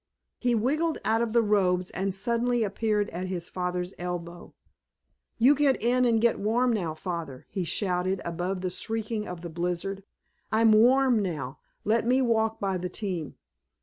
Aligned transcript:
He 0.39 0.55
wiggled 0.55 0.97
out 1.05 1.21
of 1.21 1.31
the 1.31 1.43
robes 1.43 1.91
and 1.91 2.11
suddenly 2.11 2.63
appeared 2.63 3.11
at 3.11 3.27
his 3.27 3.49
father's 3.49 3.93
elbow. 3.99 4.55
"You 5.37 5.53
get 5.53 5.79
in 5.79 6.05
and 6.05 6.19
get 6.19 6.39
warm 6.39 6.73
now, 6.73 6.95
Father," 6.95 7.45
he 7.51 7.63
shouted 7.63 8.19
above 8.25 8.61
the 8.61 8.71
shrieking 8.71 9.27
of 9.27 9.41
the 9.41 9.49
blizzard. 9.51 10.03
"I'm 10.51 10.71
warm 10.71 11.21
now; 11.21 11.59
let 11.83 12.07
me 12.07 12.19
walk 12.19 12.59
by 12.59 12.79
the 12.79 12.89
team." 12.89 13.35